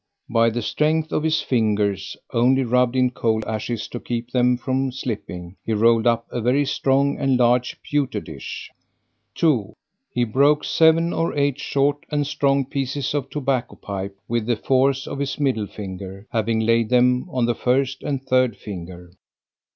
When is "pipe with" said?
13.75-14.47